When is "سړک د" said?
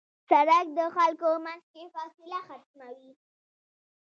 0.29-0.79